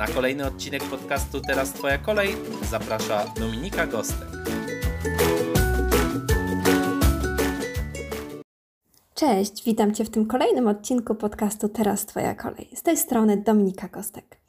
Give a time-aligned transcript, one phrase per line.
[0.00, 2.28] Na kolejny odcinek podcastu Teraz Twoja kolej
[2.70, 4.28] zaprasza Dominika Gostek.
[9.14, 12.70] Cześć, witam Cię w tym kolejnym odcinku podcastu Teraz Twoja kolej.
[12.74, 14.40] Z tej strony Dominika Kostek.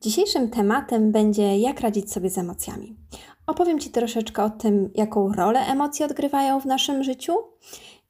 [0.00, 2.96] Dzisiejszym tematem będzie jak radzić sobie z emocjami.
[3.46, 7.32] Opowiem Ci troszeczkę o tym, jaką rolę emocje odgrywają w naszym życiu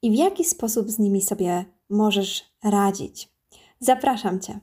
[0.01, 3.29] i w jaki sposób z nimi sobie możesz radzić.
[3.79, 4.59] Zapraszam Cię.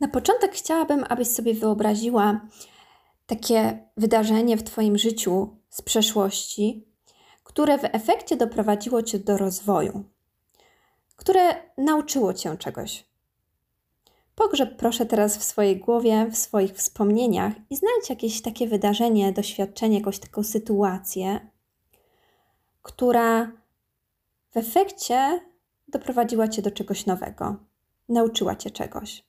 [0.00, 2.40] Na początek chciałabym, abyś sobie wyobraziła
[3.26, 6.88] takie wydarzenie w Twoim życiu z przeszłości,
[7.44, 10.04] które w efekcie doprowadziło Cię do rozwoju,
[11.16, 11.40] które
[11.78, 13.08] nauczyło Cię czegoś.
[14.34, 19.98] Pogrzeb proszę teraz w swojej głowie, w swoich wspomnieniach i znajdź jakieś takie wydarzenie, doświadczenie,
[19.98, 21.50] jakąś taką sytuację,
[22.82, 23.52] która
[24.50, 25.40] w efekcie
[25.88, 27.56] doprowadziła Cię do czegoś nowego,
[28.08, 29.24] nauczyła Cię czegoś.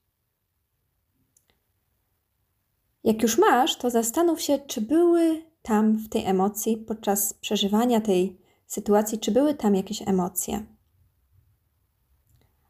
[3.04, 8.42] Jak już masz, to zastanów się, czy były tam w tej emocji, podczas przeżywania tej
[8.68, 10.66] sytuacji, czy były tam jakieś emocje.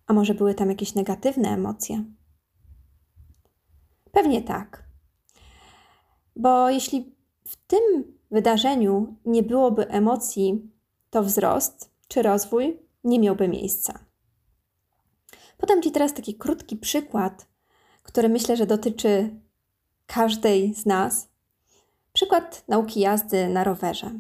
[0.08, 2.04] A może były tam jakieś negatywne emocje?
[4.12, 4.90] Pewnie tak.
[6.36, 10.72] Bo jeśli w tym wydarzeniu nie byłoby emocji,
[11.10, 14.00] to wzrost czy rozwój nie miałby miejsca.
[15.58, 17.48] Podam Ci teraz taki krótki przykład,
[18.04, 19.40] który myślę, że dotyczy
[20.14, 21.30] każdej z nas.
[22.14, 24.12] Przykład nauki jazdy na rowerze.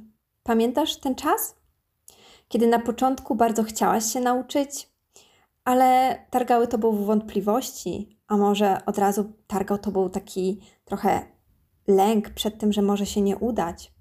[0.44, 1.56] Pamiętasz ten czas?
[2.48, 4.90] Kiedy na początku bardzo chciałaś się nauczyć,
[5.66, 11.26] ale targały to był wątpliwości, a może od razu targał to był taki trochę
[11.88, 13.92] lęk przed tym, że może się nie udać.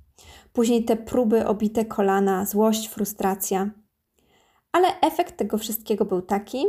[0.52, 3.70] Później te próby, obite kolana, złość, frustracja.
[4.72, 6.64] Ale efekt tego wszystkiego był taki,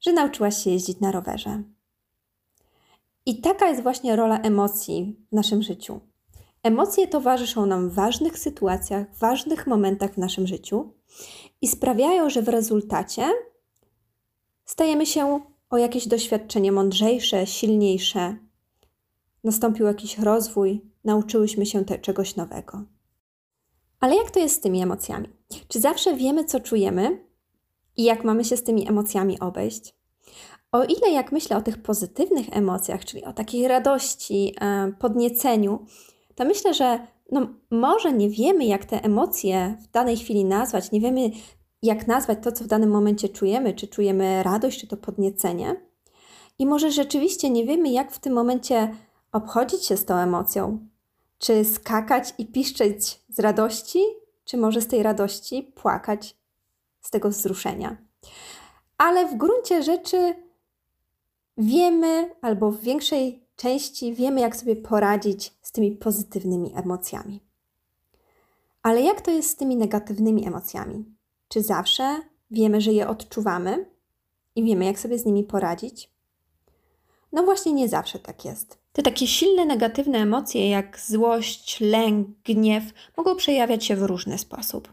[0.00, 1.62] że nauczyłaś się jeździć na rowerze.
[3.26, 6.00] I taka jest właśnie rola emocji w naszym życiu.
[6.62, 10.94] Emocje towarzyszą nam w ważnych sytuacjach, w ważnych momentach w naszym życiu
[11.60, 13.28] i sprawiają, że w rezultacie
[14.64, 15.40] stajemy się
[15.70, 18.36] o jakieś doświadczenie mądrzejsze, silniejsze.
[19.44, 22.84] Nastąpił jakiś rozwój, nauczyłyśmy się te, czegoś nowego.
[24.00, 25.28] Ale jak to jest z tymi emocjami?
[25.68, 27.26] Czy zawsze wiemy, co czujemy
[27.96, 29.94] i jak mamy się z tymi emocjami obejść?
[30.72, 35.86] O ile jak myślę o tych pozytywnych emocjach, czyli o takiej radości, e, podnieceniu,
[36.34, 41.00] to myślę, że no, może nie wiemy, jak te emocje w danej chwili nazwać, nie
[41.00, 41.30] wiemy,
[41.82, 45.76] jak nazwać to, co w danym momencie czujemy, czy czujemy radość, czy to podniecenie.
[46.58, 48.94] I może rzeczywiście nie wiemy, jak w tym momencie
[49.32, 50.88] obchodzić się z tą emocją.
[51.38, 54.00] Czy skakać i piszczeć z radości,
[54.44, 56.36] czy może z tej radości płakać
[57.00, 57.96] z tego wzruszenia.
[58.98, 60.34] Ale w gruncie rzeczy
[61.56, 67.40] wiemy, albo w większej części wiemy, jak sobie poradzić z tymi pozytywnymi emocjami.
[68.82, 71.04] Ale jak to jest z tymi negatywnymi emocjami?
[71.48, 72.20] Czy zawsze
[72.50, 73.86] wiemy, że je odczuwamy
[74.56, 76.10] i wiemy, jak sobie z nimi poradzić?
[77.32, 78.78] No właśnie, nie zawsze tak jest.
[78.92, 82.84] Te takie silne negatywne emocje, jak złość, lęk, gniew,
[83.16, 84.92] mogą przejawiać się w różny sposób.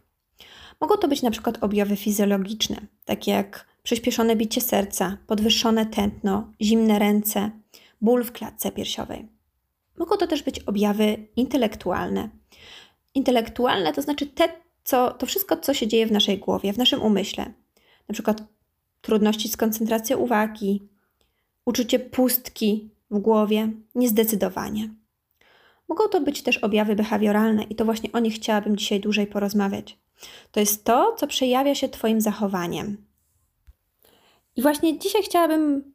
[0.82, 7.00] Mogą to być na przykład objawy fizjologiczne, takie jak przyspieszone bicie serca, podwyższone tętno, zimne
[7.00, 7.52] ręce,
[8.02, 9.28] ból w klatce piersiowej.
[9.98, 12.30] Mogą to też być objawy intelektualne.
[13.16, 14.50] Intelektualne to znaczy te,
[14.84, 17.54] co, to wszystko, co się dzieje w naszej głowie, w naszym umyśle.
[18.08, 18.44] Na przykład
[19.02, 20.90] trudności z koncentracją uwagi,
[21.66, 24.90] uczucie pustki w głowie, niezdecydowanie.
[25.90, 29.98] Mogą to być też objawy behawioralne i to właśnie o nich chciałabym dzisiaj dłużej porozmawiać.
[30.52, 33.09] To jest to, co przejawia się Twoim zachowaniem,
[34.60, 35.94] i właśnie dzisiaj chciałabym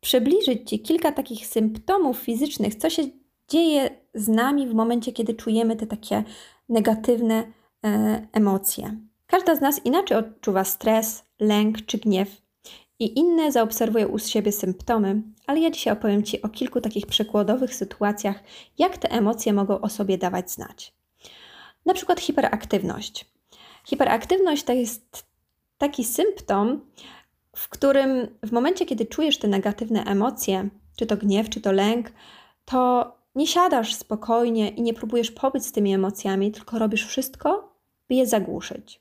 [0.00, 3.02] przybliżyć Ci kilka takich symptomów fizycznych, co się
[3.48, 6.24] dzieje z nami w momencie, kiedy czujemy te takie
[6.68, 7.52] negatywne
[7.84, 8.96] e, emocje.
[9.26, 12.42] Każda z nas inaczej odczuwa stres, lęk czy gniew
[12.98, 17.74] i inne zaobserwuje u siebie symptomy, ale ja dzisiaj opowiem Ci o kilku takich przykładowych
[17.74, 18.42] sytuacjach,
[18.78, 20.94] jak te emocje mogą o sobie dawać znać.
[21.86, 23.26] Na przykład hiperaktywność.
[23.84, 25.26] Hiperaktywność to jest
[25.78, 26.80] taki symptom,
[27.54, 32.12] w którym w momencie, kiedy czujesz te negatywne emocje, czy to gniew, czy to lęk,
[32.64, 37.74] to nie siadasz spokojnie i nie próbujesz pobyć z tymi emocjami, tylko robisz wszystko,
[38.08, 39.00] by je zagłuszyć.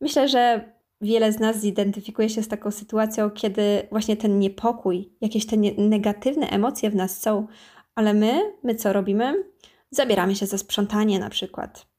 [0.00, 5.46] Myślę, że wiele z nas zidentyfikuje się z taką sytuacją, kiedy właśnie ten niepokój, jakieś
[5.46, 7.46] te negatywne emocje w nas są,
[7.94, 9.44] ale my, my co robimy?
[9.90, 11.93] Zabieramy się za sprzątanie na przykład.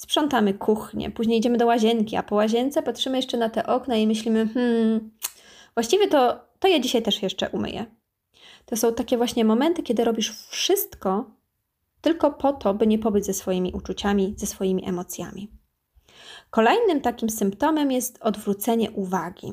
[0.00, 4.06] Sprzątamy kuchnię, później idziemy do łazienki, a po łazience patrzymy jeszcze na te okna i
[4.06, 5.10] myślimy, hmm,
[5.74, 7.86] właściwie to, to ja dzisiaj też jeszcze umyję.
[8.66, 11.30] To są takie właśnie momenty, kiedy robisz wszystko
[12.00, 15.50] tylko po to, by nie pobyć ze swoimi uczuciami, ze swoimi emocjami.
[16.50, 19.52] Kolejnym takim symptomem jest odwrócenie uwagi.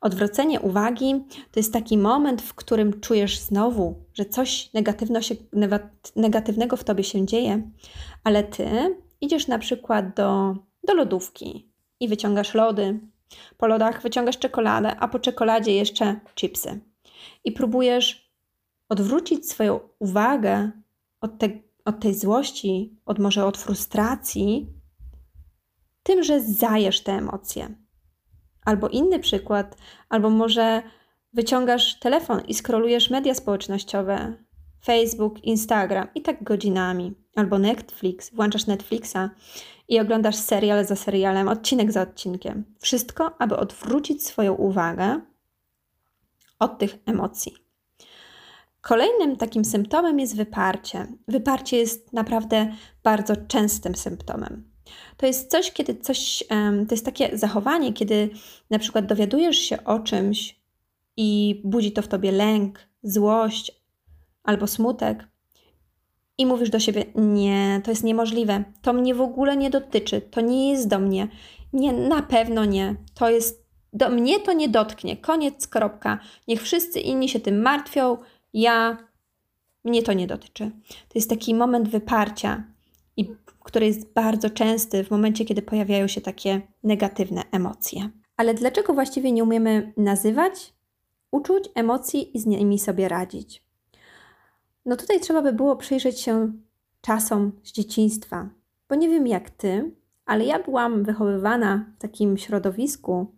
[0.00, 5.34] Odwrócenie uwagi to jest taki moment, w którym czujesz znowu, że coś negatywno się,
[6.16, 7.70] negatywnego w tobie się dzieje,
[8.24, 11.68] ale ty idziesz na przykład do, do lodówki
[12.00, 13.00] i wyciągasz lody.
[13.56, 16.80] Po lodach wyciągasz czekoladę, a po czekoladzie jeszcze chipsy.
[17.44, 18.32] I próbujesz
[18.88, 20.70] odwrócić swoją uwagę
[21.20, 21.48] od, te,
[21.84, 24.66] od tej złości, od może od frustracji,
[26.02, 27.74] tym, że zajesz te emocje.
[28.64, 29.76] Albo inny przykład,
[30.08, 30.82] albo może
[31.32, 34.43] wyciągasz telefon i skrolujesz media społecznościowe,
[34.84, 37.14] Facebook, Instagram i tak godzinami.
[37.36, 39.30] Albo Netflix, włączasz Netflixa
[39.88, 42.64] i oglądasz serial za serialem, odcinek za odcinkiem.
[42.80, 45.20] Wszystko, aby odwrócić swoją uwagę
[46.58, 47.54] od tych emocji.
[48.80, 51.06] Kolejnym takim symptomem jest wyparcie.
[51.28, 54.70] Wyparcie jest naprawdę bardzo częstym symptomem.
[55.16, 56.44] To jest coś, kiedy coś,
[56.88, 58.30] to jest takie zachowanie, kiedy
[58.70, 60.60] na przykład dowiadujesz się o czymś
[61.16, 63.83] i budzi to w tobie lęk, złość
[64.44, 65.28] albo smutek
[66.38, 70.40] i mówisz do siebie: Nie, to jest niemożliwe, to mnie w ogóle nie dotyczy, to
[70.40, 71.28] nie jest do mnie.
[71.72, 72.96] Nie, na pewno nie.
[73.14, 75.16] To jest do mnie to nie dotknie.
[75.16, 76.18] Koniec, kropka.
[76.48, 78.18] Niech wszyscy inni się tym martwią,
[78.52, 78.96] ja
[79.84, 80.70] mnie to nie dotyczy.
[80.88, 82.64] To jest taki moment wyparcia,
[83.16, 83.28] i
[83.60, 88.10] który jest bardzo częsty w momencie, kiedy pojawiają się takie negatywne emocje.
[88.36, 90.74] Ale dlaczego właściwie nie umiemy nazywać
[91.30, 93.63] uczuć, emocji i z nimi sobie radzić?
[94.86, 96.52] No tutaj trzeba by było przyjrzeć się
[97.00, 98.48] czasom z dzieciństwa,
[98.88, 99.94] bo nie wiem jak ty,
[100.26, 103.34] ale ja byłam wychowywana w takim środowisku,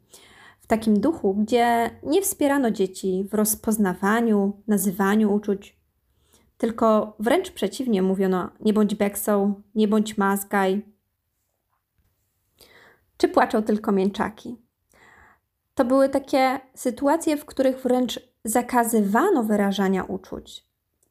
[0.61, 5.77] w takim duchu, gdzie nie wspierano dzieci w rozpoznawaniu, nazywaniu uczuć,
[6.59, 10.83] tylko wręcz przeciwnie mówiono: nie bądź beksą, nie bądź mazgaj.
[13.17, 14.57] Czy płaczą tylko mięczaki?
[15.75, 20.66] To były takie sytuacje, w których wręcz zakazywano wyrażania uczuć.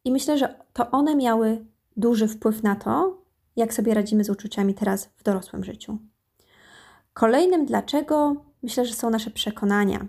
[0.06, 1.66] I myślę, że to one miały
[1.98, 3.18] duży wpływ na to,
[3.56, 5.98] jak sobie radzimy z uczuciami teraz w dorosłym życiu.
[7.14, 10.08] Kolejnym dlaczego myślę, że są nasze przekonania.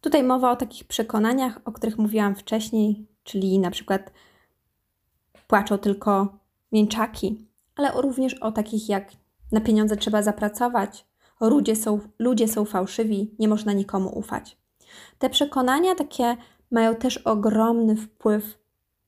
[0.00, 4.12] Tutaj mowa o takich przekonaniach, o których mówiłam wcześniej, czyli na przykład
[5.46, 6.38] płaczą tylko
[6.72, 7.46] mięczaki,
[7.76, 9.12] ale również o takich jak
[9.52, 11.06] na pieniądze trzeba zapracować,
[11.40, 14.56] ludzie są, ludzie są fałszywi, nie można nikomu ufać.
[15.18, 16.36] Te przekonania takie
[16.74, 18.58] mają też ogromny wpływ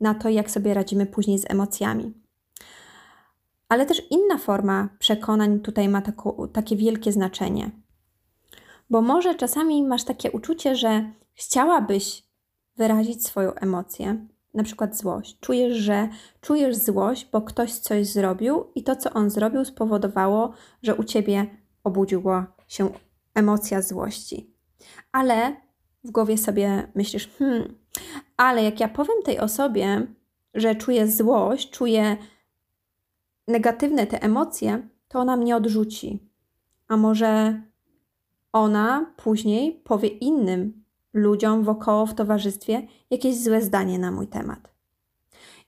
[0.01, 2.15] na to, jak sobie radzimy później z emocjami.
[3.69, 6.03] Ale też inna forma przekonań tutaj ma
[6.53, 7.71] takie wielkie znaczenie.
[8.91, 12.25] Bo może czasami masz takie uczucie, że chciałabyś
[12.77, 15.39] wyrazić swoją emocję, na przykład złość.
[15.41, 16.09] Czujesz, że
[16.41, 21.47] czujesz złość, bo ktoś coś zrobił i to, co on zrobił, spowodowało, że u ciebie
[21.85, 22.91] obudziła się
[23.35, 24.55] emocja złości.
[25.13, 25.66] Ale
[26.07, 27.75] w głowie sobie myślisz, hmm,
[28.37, 30.07] ale jak ja powiem tej osobie,
[30.55, 32.17] że czuję złość, czuję
[33.49, 36.19] negatywne te emocje, to ona mnie odrzuci.
[36.89, 37.63] A może
[38.53, 44.75] ona później powie innym, ludziom wokoło w towarzystwie jakieś złe zdanie na mój temat.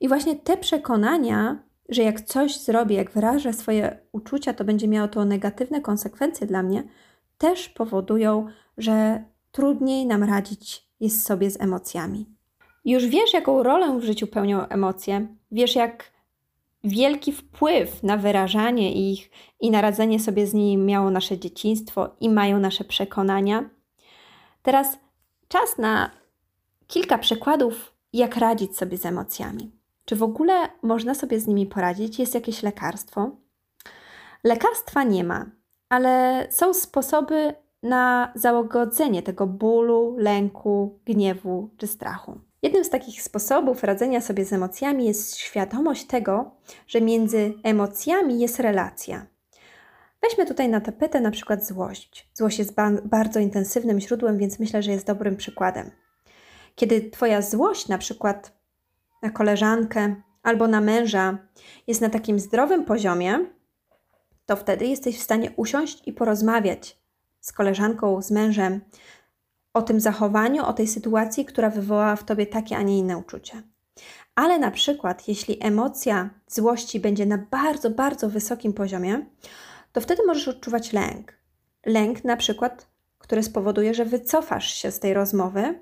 [0.01, 5.09] I właśnie te przekonania, że jak coś zrobię, jak wyrażę swoje uczucia, to będzie miało
[5.09, 6.85] to negatywne konsekwencje dla mnie,
[7.39, 8.47] też powodują,
[8.79, 9.25] że
[9.59, 12.27] trudniej nam radzić jest sobie z emocjami.
[12.85, 16.13] Już wiesz, jaką rolę w życiu pełnią emocje, wiesz, jak
[16.85, 22.31] wielki wpływ na wyrażanie ich i na radzenie sobie z nimi miało nasze dzieciństwo i
[22.31, 23.71] mają nasze przekonania.
[24.63, 24.99] Teraz
[25.49, 26.11] czas na
[26.87, 29.71] kilka przykładów, jak radzić sobie z emocjami.
[30.05, 32.19] Czy w ogóle można sobie z nimi poradzić?
[32.19, 33.31] Jest jakieś lekarstwo?
[34.45, 35.47] Lekarstwa nie ma,
[35.89, 42.41] ale są sposoby na załagodzenie tego bólu, lęku, gniewu czy strachu.
[42.63, 46.51] Jednym z takich sposobów radzenia sobie z emocjami jest świadomość tego,
[46.87, 49.27] że między emocjami jest relacja.
[50.23, 52.31] Weźmy tutaj na tapetę na przykład złość.
[52.35, 55.91] Złość jest ba bardzo intensywnym źródłem, więc myślę, że jest dobrym przykładem.
[56.75, 58.53] Kiedy Twoja złość na przykład
[59.23, 61.39] na koleżankę albo na męża
[61.87, 63.39] jest na takim zdrowym poziomie,
[64.47, 66.99] to wtedy jesteś w stanie usiąść i porozmawiać
[67.41, 68.81] z koleżanką, z mężem
[69.75, 73.63] o tym zachowaniu, o tej sytuacji, która wywołała w tobie takie, a nie inne uczucie.
[74.35, 79.27] Ale na przykład, jeśli emocja złości będzie na bardzo, bardzo wysokim poziomie,
[79.93, 81.33] to wtedy możesz odczuwać lęk.
[81.87, 82.87] Lęk, na przykład,
[83.19, 85.79] który spowoduje, że wycofasz się z tej rozmowy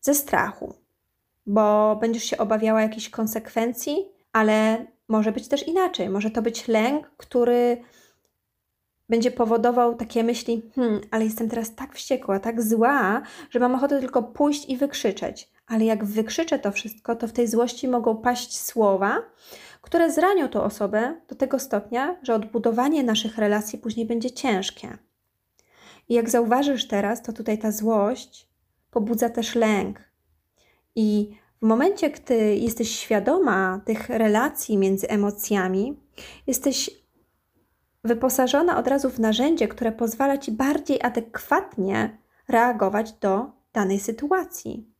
[0.00, 0.74] ze strachu,
[1.46, 3.96] bo będziesz się obawiała jakichś konsekwencji,
[4.32, 6.08] ale może być też inaczej.
[6.08, 7.82] Może to być lęk, który
[9.12, 14.00] będzie powodował takie myśli: hmm, ale jestem teraz tak wściekła, tak zła, że mam ochotę
[14.00, 15.50] tylko pójść i wykrzyczeć.
[15.66, 19.22] Ale jak wykrzyczę to wszystko, to w tej złości mogą paść słowa,
[19.82, 24.98] które zranią tą osobę do tego stopnia, że odbudowanie naszych relacji później będzie ciężkie.
[26.08, 28.48] I jak zauważysz teraz, to tutaj ta złość
[28.90, 30.00] pobudza też lęk.
[30.94, 35.96] I w momencie, gdy jesteś świadoma tych relacji między emocjami,
[36.46, 37.01] jesteś
[38.04, 42.18] wyposażona od razu w narzędzie, które pozwala ci bardziej adekwatnie
[42.48, 44.92] reagować do danej sytuacji.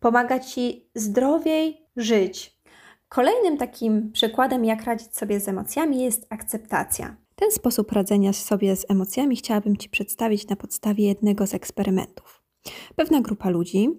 [0.00, 2.56] Pomaga ci zdrowiej żyć.
[3.08, 7.16] Kolejnym takim przykładem, jak radzić sobie z emocjami, jest akceptacja.
[7.36, 12.42] Ten sposób radzenia sobie z emocjami chciałabym Ci przedstawić na podstawie jednego z eksperymentów.
[12.96, 13.90] Pewna grupa ludzi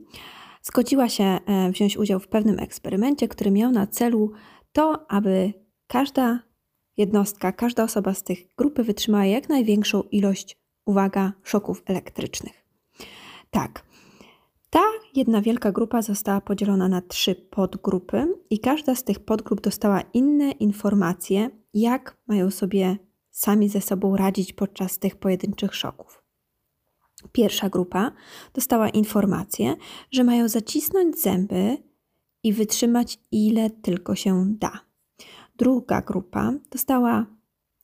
[0.62, 4.32] zgodziła się e, wziąć udział w pewnym eksperymencie, który miał na celu
[4.72, 5.54] to, aby
[5.88, 6.47] każda
[6.98, 12.66] jednostka, każda osoba z tych grupy wytrzymała jak największą ilość, uwaga, szoków elektrycznych.
[13.52, 13.84] Tak,
[14.70, 14.84] ta
[15.16, 20.52] jedna wielka grupa została podzielona na trzy podgrupy, i każda z tych podgrup dostała inne
[20.52, 22.98] informacje, jak mają sobie
[23.32, 26.24] sami ze sobą radzić podczas tych pojedynczych szoków.
[27.32, 28.12] Pierwsza grupa
[28.54, 29.76] dostała informację,
[30.12, 31.78] że mają zacisnąć zęby
[32.44, 34.87] i wytrzymać ile tylko się da.
[35.58, 37.26] Druga grupa dostała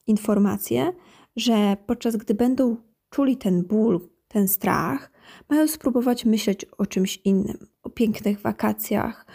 [0.07, 0.93] informację,
[1.35, 2.77] że podczas gdy będą
[3.09, 5.11] czuli ten ból, ten strach,
[5.49, 9.25] mają spróbować myśleć o czymś innym, o pięknych wakacjach,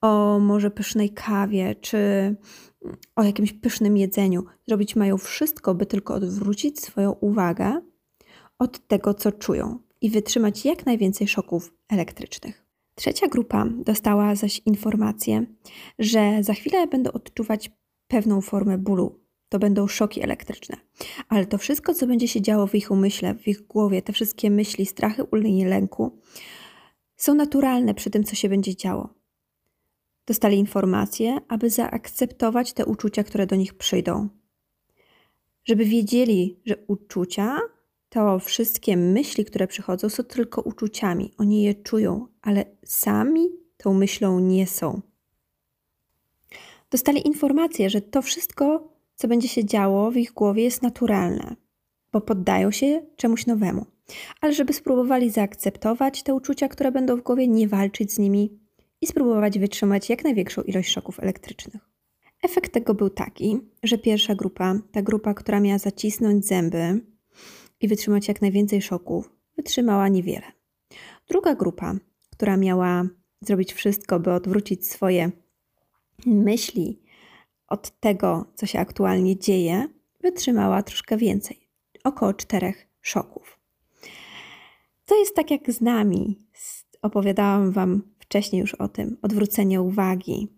[0.00, 1.98] o może pysznej kawie, czy
[3.16, 4.44] o jakimś pysznym jedzeniu.
[4.68, 7.80] Zrobić mają wszystko, by tylko odwrócić swoją uwagę
[8.58, 12.64] od tego, co czują i wytrzymać jak najwięcej szoków elektrycznych.
[12.94, 15.46] Trzecia grupa dostała zaś informację,
[15.98, 17.70] że za chwilę będą odczuwać
[18.08, 19.20] pewną formę bólu.
[19.48, 20.76] To będą szoki elektryczne.
[21.28, 24.50] Ale to wszystko, co będzie się działo w ich umyśle, w ich głowie, te wszystkie
[24.50, 26.20] myśli, strachy, ulgi, lęku,
[27.16, 29.14] są naturalne przy tym, co się będzie działo.
[30.26, 34.28] Dostali informację, aby zaakceptować te uczucia, które do nich przyjdą.
[35.64, 37.58] Żeby wiedzieli, że uczucia
[38.08, 41.32] to wszystkie myśli, które przychodzą, są tylko uczuciami.
[41.38, 45.00] Oni je czują, ale sami tą myślą nie są.
[46.90, 51.56] Dostali informację, że to wszystko, co będzie się działo w ich głowie, jest naturalne,
[52.12, 53.86] bo poddają się czemuś nowemu.
[54.40, 58.58] Ale żeby spróbowali zaakceptować te uczucia, które będą w głowie, nie walczyć z nimi
[59.00, 61.88] i spróbować wytrzymać jak największą ilość szoków elektrycznych.
[62.42, 67.00] Efekt tego był taki, że pierwsza grupa, ta grupa, która miała zacisnąć zęby,
[67.80, 70.46] i wytrzymać jak najwięcej szoków, wytrzymała niewiele.
[71.28, 71.94] Druga grupa,
[72.30, 73.04] która miała
[73.40, 75.30] zrobić wszystko, by odwrócić swoje
[76.26, 77.00] myśli
[77.68, 79.88] od tego, co się aktualnie dzieje,
[80.20, 81.68] wytrzymała troszkę więcej
[82.04, 83.58] około czterech szoków.
[85.06, 86.38] To jest tak jak z nami.
[87.02, 89.16] Opowiadałam Wam wcześniej już o tym.
[89.22, 90.48] Odwrócenie uwagi,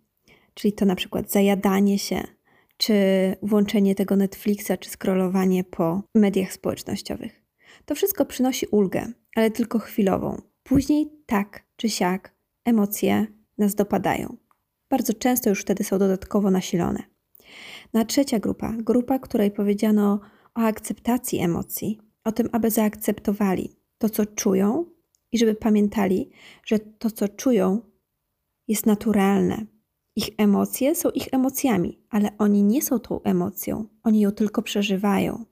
[0.55, 2.23] czyli to na przykład zajadanie się,
[2.77, 2.95] czy
[3.43, 7.43] włączenie tego Netflixa, czy scrollowanie po mediach społecznościowych.
[7.85, 10.43] To wszystko przynosi ulgę, ale tylko chwilową.
[10.63, 13.27] Później tak czy siak emocje
[13.59, 14.37] nas dopadają.
[14.91, 17.03] Bardzo często już wtedy są dodatkowo nasilone.
[17.93, 20.21] Na trzecia grupa, grupa, której powiedziano
[20.55, 24.85] o akceptacji emocji, o tym, aby zaakceptowali to, co czują
[25.33, 26.31] i żeby pamiętali,
[26.65, 27.81] że to, co czują,
[28.69, 29.67] jest naturalne,
[30.17, 35.45] ich emocje są ich emocjami, ale oni nie są tą emocją, oni ją tylko przeżywają.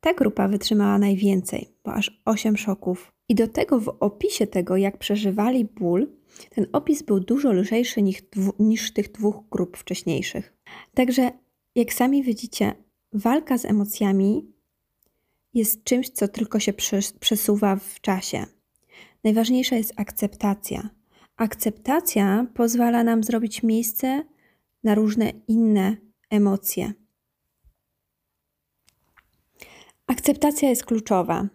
[0.00, 3.12] Ta grupa wytrzymała najwięcej, bo aż 8 szoków.
[3.28, 6.06] I do tego w opisie tego, jak przeżywali ból,
[6.50, 8.22] ten opis był dużo lżejszy niż,
[8.58, 10.56] niż tych dwóch grup wcześniejszych.
[10.94, 11.30] Także,
[11.74, 12.74] jak sami widzicie,
[13.12, 14.52] walka z emocjami
[15.54, 16.72] jest czymś, co tylko się
[17.20, 18.46] przesuwa w czasie.
[19.24, 20.90] Najważniejsza jest akceptacja
[21.36, 24.24] Akceptacja pozwala nam zrobić miejsce
[24.84, 25.96] na różne inne
[26.30, 26.92] emocje.
[30.06, 31.48] Akceptacja jest kluczowa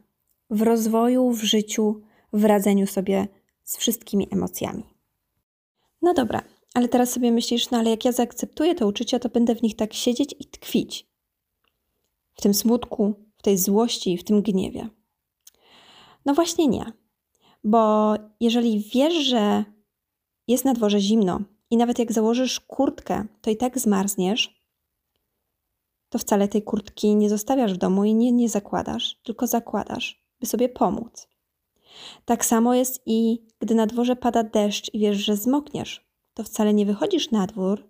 [0.50, 2.01] w rozwoju, w życiu,
[2.33, 3.27] w radzeniu sobie
[3.70, 4.84] z wszystkimi emocjami.
[6.02, 9.56] No dobra, ale teraz sobie myślisz, no ale jak ja zaakceptuję te uczucia, to będę
[9.56, 11.08] w nich tak siedzieć i tkwić.
[12.34, 14.90] W tym smutku, w tej złości, w tym gniewie.
[16.26, 16.86] No właśnie nie.
[17.64, 19.64] Bo jeżeli wiesz, że
[20.48, 24.64] jest na dworze zimno i nawet jak założysz kurtkę, to i tak zmarzniesz,
[26.10, 30.46] to wcale tej kurtki nie zostawiasz w domu i nie, nie zakładasz, tylko zakładasz, by
[30.46, 31.28] sobie pomóc.
[32.25, 36.74] Tak samo jest i gdy na dworze pada deszcz i wiesz, że zmokniesz, to wcale
[36.74, 37.89] nie wychodzisz na dwór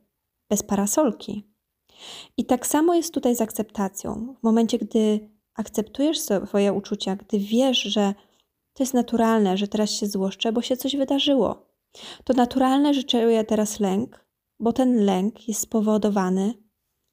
[0.49, 1.43] bez parasolki.
[2.37, 4.35] I tak samo jest tutaj z akceptacją.
[4.39, 8.13] W momencie, gdy akceptujesz swoje uczucia, gdy wiesz, że
[8.73, 11.69] to jest naturalne, że teraz się złoszczę, bo się coś wydarzyło.
[12.23, 14.25] To naturalne, że czuję teraz lęk,
[14.59, 16.53] bo ten lęk jest spowodowany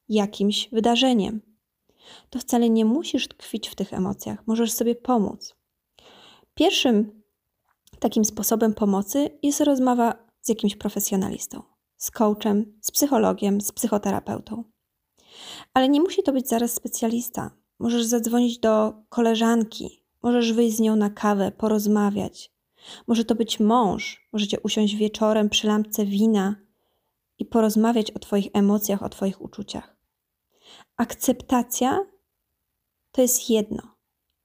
[0.09, 1.41] jakimś wydarzeniem.
[2.31, 5.57] To wcale nie musisz tkwić w tych emocjach, możesz sobie pomóc.
[6.59, 7.23] Pierwszym
[7.99, 11.63] takim sposobem pomocy jest rozmowa z jakimś profesjonalistą,
[11.97, 14.65] z coachem, z psychologiem, z psychoterapeutą.
[15.75, 17.51] Ale nie musi to być zaraz specjalista.
[17.79, 22.53] Możesz zadzwonić do koleżanki, możesz wyjść z nią na kawę, porozmawiać.
[23.07, 26.57] Może to być mąż, możecie usiąść wieczorem przy lampce wina
[27.39, 29.97] i porozmawiać o Twoich emocjach, o Twoich uczuciach.
[30.97, 32.07] Akceptacja
[33.13, 33.96] to jest jedno,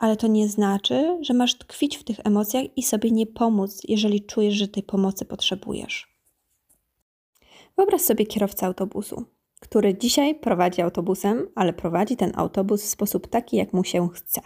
[0.02, 4.26] ale to nie znaczy, że masz tkwić w tych emocjach i sobie nie pomóc, jeżeli
[4.26, 6.18] czujesz, że tej pomocy potrzebujesz.
[7.78, 9.26] Wyobraź sobie kierowcę autobusu
[9.62, 14.42] który dzisiaj prowadzi autobusem, ale prowadzi ten autobus w sposób taki, jak mu się chce.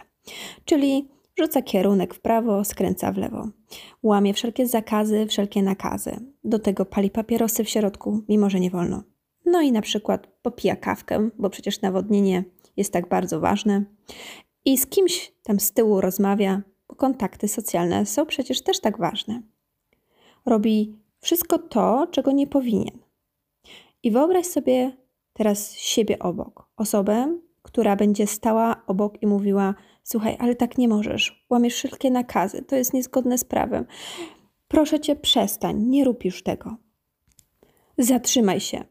[0.64, 1.08] Czyli
[1.38, 3.48] rzuca kierunek w prawo, skręca w lewo.
[4.02, 6.16] Łamie wszelkie zakazy, wszelkie nakazy.
[6.44, 9.02] Do tego pali papierosy w środku, mimo że nie wolno.
[9.46, 12.44] No i na przykład popija kawkę, bo przecież nawodnienie
[12.76, 13.84] jest tak bardzo ważne.
[14.66, 19.42] I z kimś tam z tyłu rozmawia, bo kontakty socjalne są przecież też tak ważne.
[20.46, 22.98] Robi wszystko to, czego nie powinien.
[24.02, 24.96] I wyobraź sobie
[25.32, 26.68] teraz siebie obok.
[26.76, 32.62] Osobę, która będzie stała obok i mówiła: Słuchaj, ale tak nie możesz, łamiesz wszelkie nakazy,
[32.62, 33.86] to jest niezgodne z prawem.
[34.68, 36.76] Proszę cię, przestań, nie rób już tego.
[37.98, 38.84] Zatrzymaj się.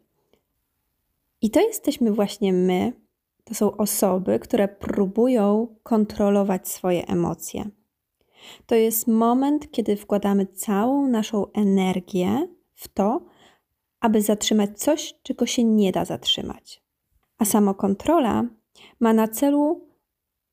[1.42, 3.05] I to jesteśmy właśnie my.
[3.46, 7.70] To są osoby, które próbują kontrolować swoje emocje.
[8.66, 13.22] To jest moment, kiedy wkładamy całą naszą energię w to,
[14.00, 16.84] aby zatrzymać coś, czego się nie da zatrzymać.
[17.38, 18.44] A samokontrola
[19.00, 19.88] ma na celu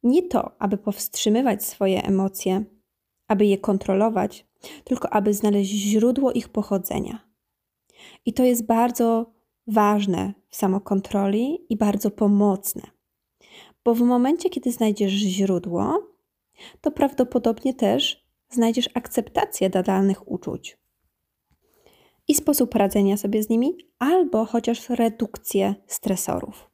[0.03, 2.65] nie to, aby powstrzymywać swoje emocje,
[3.29, 4.47] aby je kontrolować,
[4.85, 7.19] tylko aby znaleźć źródło ich pochodzenia.
[8.27, 9.27] I to jest bardzo
[9.67, 12.83] ważne w samokontroli i bardzo pomocne,
[13.85, 16.13] bo w momencie, kiedy znajdziesz źródło,
[16.81, 20.79] to prawdopodobnie też znajdziesz akceptację dla danych uczuć
[22.29, 26.71] i sposób radzenia sobie z nimi, albo chociaż redukcję stresorów.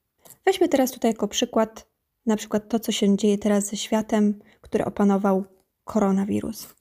[0.46, 1.88] Weźmy teraz tutaj jako przykład
[2.26, 5.44] na przykład to, co się dzieje teraz ze światem, który opanował
[5.84, 6.74] koronawirus.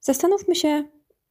[0.00, 0.84] Zastanówmy się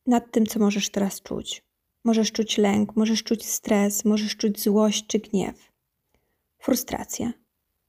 [0.07, 1.65] nad tym, co możesz teraz czuć.
[2.05, 5.71] Możesz czuć lęk, możesz czuć stres, możesz czuć złość czy gniew,
[6.57, 7.33] frustrację.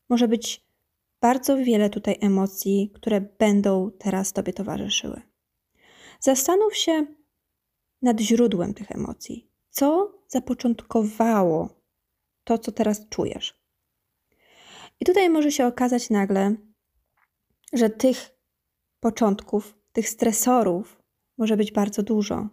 [0.08, 0.66] Może być
[1.20, 5.22] bardzo wiele tutaj emocji, które będą teraz Tobie towarzyszyły.
[6.20, 7.06] Zastanów się,
[8.02, 9.50] nad źródłem tych emocji.
[9.70, 11.68] Co zapoczątkowało
[12.44, 13.60] to, co teraz czujesz?
[15.00, 16.54] I tutaj może się okazać nagle,
[17.72, 18.30] że tych
[19.00, 21.02] początków, tych stresorów
[21.38, 22.48] może być bardzo dużo.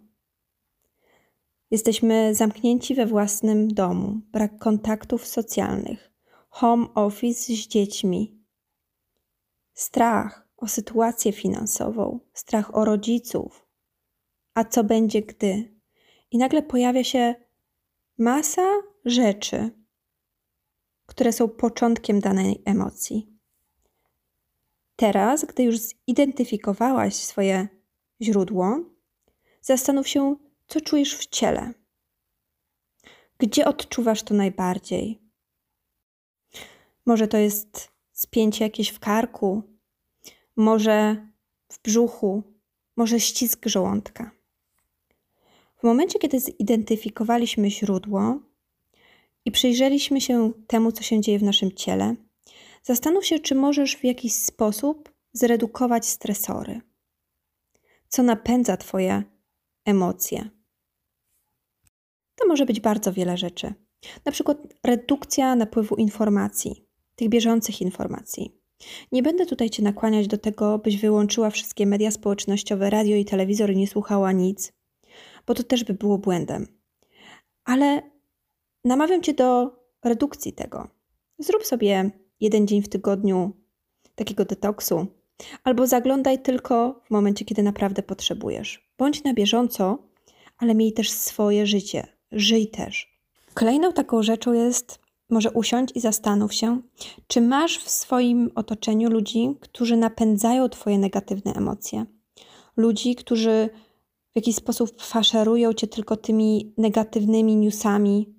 [1.74, 6.12] Jesteśmy zamknięci we własnym domu, brak kontaktów socjalnych,
[6.48, 8.38] home office z dziećmi,
[9.72, 13.66] strach o sytuację finansową, strach o rodziców,
[14.54, 15.74] a co będzie gdy.
[16.30, 17.34] I nagle pojawia się
[18.18, 18.66] masa
[19.04, 19.70] rzeczy,
[21.06, 23.38] które są początkiem danej emocji.
[24.96, 25.76] Teraz, gdy już
[26.08, 27.68] zidentyfikowałaś swoje
[28.20, 28.78] źródło,
[29.62, 31.72] zastanów się, co czujesz w ciele.
[33.38, 35.20] Gdzie odczuwasz to najbardziej?
[37.06, 39.62] Może to jest spięcie jakieś w karku,
[40.56, 41.26] może
[41.68, 42.42] w brzuchu,
[42.96, 44.30] może ścisk żołądka.
[45.76, 48.38] W momencie, kiedy zidentyfikowaliśmy źródło
[49.44, 52.14] i przyjrzeliśmy się temu, co się dzieje w naszym ciele,
[52.82, 56.80] zastanów się, czy możesz w jakiś sposób zredukować stresory.
[58.08, 59.22] Co napędza Twoje
[59.84, 60.50] emocje?
[62.34, 63.74] To może być bardzo wiele rzeczy.
[64.24, 68.60] Na przykład redukcja napływu informacji, tych bieżących informacji.
[69.12, 73.70] Nie będę tutaj Cię nakłaniać do tego, byś wyłączyła wszystkie media społecznościowe, radio i telewizor
[73.70, 74.72] i nie słuchała nic
[75.46, 76.66] bo to też by było błędem.
[77.64, 78.02] Ale
[78.84, 80.88] namawiam Cię do redukcji tego.
[81.38, 83.52] Zrób sobie jeden dzień w tygodniu
[84.14, 85.06] takiego detoksu,
[85.64, 88.90] albo zaglądaj tylko w momencie, kiedy naprawdę potrzebujesz.
[88.98, 89.98] Bądź na bieżąco,
[90.58, 92.06] ale miej też swoje życie.
[92.32, 93.18] Żyj też.
[93.54, 94.98] Kolejną taką rzeczą jest
[95.30, 96.80] może usiądź i zastanów się,
[97.26, 102.06] czy masz w swoim otoczeniu ludzi, którzy napędzają Twoje negatywne emocje.
[102.76, 103.68] Ludzi, którzy
[104.32, 108.34] w jakiś sposób faszerują Cię tylko tymi negatywnymi newsami,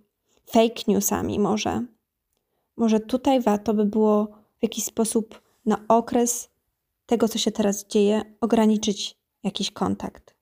[0.45, 1.85] fake newsami może.
[2.77, 4.27] Może tutaj warto by było
[4.59, 6.49] w jakiś sposób na okres
[7.05, 10.35] tego, co się teraz dzieje, ograniczyć jakiś kontakt.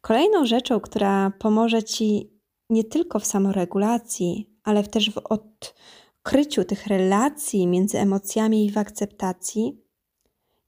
[0.00, 2.30] Kolejną rzeczą, która pomoże Ci
[2.70, 9.80] nie tylko w samoregulacji, ale też w odkryciu tych relacji między emocjami i w akceptacji,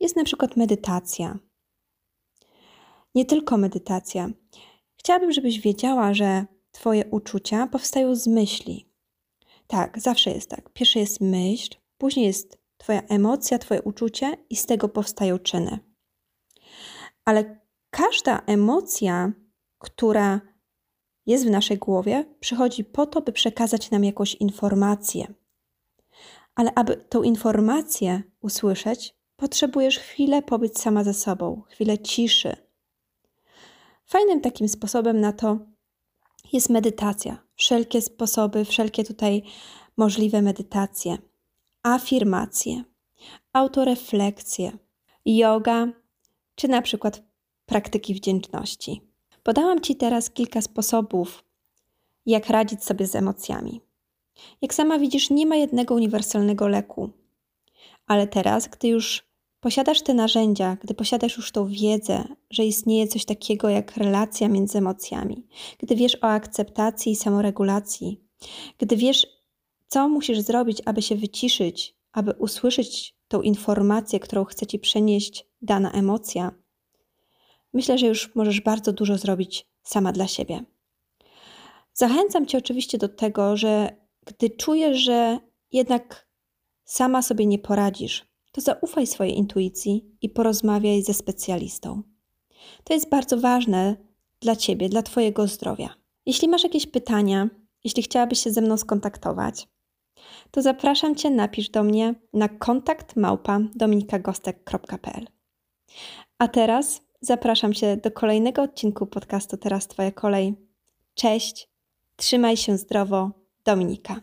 [0.00, 1.38] jest na przykład medytacja.
[3.14, 4.30] Nie tylko medytacja.
[4.96, 8.88] Chciałabym, żebyś wiedziała, że Twoje uczucia powstają z myśli.
[9.66, 10.70] Tak, zawsze jest tak.
[10.72, 12.57] Pierwsze jest myśl, później jest
[12.88, 15.78] Twoja emocja, Twoje uczucie i z tego powstają czyny.
[17.24, 19.32] Ale każda emocja,
[19.78, 20.40] która
[21.26, 25.34] jest w naszej głowie, przychodzi po to, by przekazać nam jakąś informację.
[26.54, 32.56] Ale aby tą informację usłyszeć, potrzebujesz chwilę pobyć sama ze sobą, chwilę ciszy.
[34.04, 35.58] Fajnym takim sposobem na to
[36.52, 37.38] jest medytacja.
[37.54, 39.42] Wszelkie sposoby, wszelkie tutaj
[39.96, 41.18] możliwe medytacje,
[41.94, 42.84] afirmacje,
[43.52, 44.72] autorefleksje,
[45.24, 45.88] yoga,
[46.54, 47.22] czy na przykład
[47.66, 49.00] praktyki wdzięczności.
[49.42, 51.44] Podałam Ci teraz kilka sposobów,
[52.26, 53.80] jak radzić sobie z emocjami.
[54.62, 57.10] Jak sama widzisz, nie ma jednego uniwersalnego leku.
[58.06, 59.28] Ale teraz, gdy już
[59.60, 64.78] posiadasz te narzędzia, gdy posiadasz już tą wiedzę, że istnieje coś takiego jak relacja między
[64.78, 65.46] emocjami,
[65.78, 68.20] gdy wiesz o akceptacji i samoregulacji,
[68.78, 69.26] gdy wiesz,
[69.88, 75.92] co musisz zrobić, aby się wyciszyć, aby usłyszeć tą informację, którą chce ci przenieść dana
[75.92, 76.52] emocja,
[77.72, 80.64] myślę, że już możesz bardzo dużo zrobić sama dla siebie.
[81.94, 83.96] Zachęcam Cię oczywiście do tego, że
[84.26, 85.38] gdy czujesz, że
[85.72, 86.28] jednak
[86.84, 92.02] sama sobie nie poradzisz, to zaufaj swojej intuicji i porozmawiaj ze specjalistą.
[92.84, 93.96] To jest bardzo ważne
[94.40, 95.94] dla Ciebie, dla Twojego zdrowia.
[96.26, 97.48] Jeśli masz jakieś pytania,
[97.84, 99.68] jeśli chciałabyś się ze mną skontaktować,
[100.50, 105.26] to zapraszam Cię, napisz do mnie na kontakt małpa dominikagostek.pl.
[106.38, 110.54] A teraz Zapraszam Cię do kolejnego odcinku podcastu Teraz Twoja kolej.
[111.14, 111.68] Cześć,
[112.16, 113.30] trzymaj się zdrowo,
[113.64, 114.20] Dominika.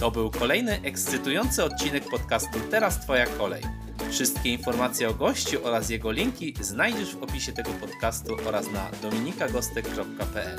[0.00, 3.62] To był kolejny ekscytujący odcinek podcastu Teraz Twoja kolej.
[4.10, 10.58] Wszystkie informacje o gościu oraz jego linki znajdziesz w opisie tego podcastu oraz na dominikagostek.pl.